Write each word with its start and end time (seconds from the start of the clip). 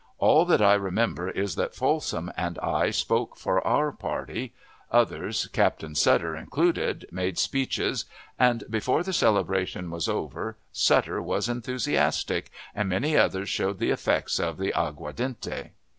All 0.17 0.45
that 0.45 0.63
I 0.63 0.73
remember 0.73 1.29
is 1.29 1.53
that 1.57 1.75
Folsom 1.75 2.31
and 2.35 2.57
I 2.57 2.89
spoke 2.89 3.37
for 3.37 3.61
our 3.67 3.91
party; 3.91 4.51
others, 4.91 5.45
Captain 5.53 5.93
Sutter 5.93 6.35
included, 6.35 7.05
made 7.11 7.37
speeches, 7.37 8.05
and 8.39 8.63
before 8.67 9.03
the 9.03 9.13
celebration 9.13 9.91
was 9.91 10.07
over 10.09 10.57
Sutter 10.71 11.21
was 11.21 11.47
enthusiastic, 11.47 12.49
and 12.73 12.89
many 12.89 13.15
others 13.15 13.49
showed 13.49 13.77
the 13.77 13.91
effects 13.91 14.39
of 14.39 14.57
the 14.57 14.73
aguardiente. 14.75 15.69